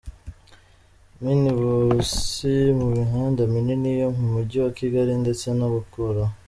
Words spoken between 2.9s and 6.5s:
mihanda minini yo mu mugi wa Kigali ndetse no gukuraho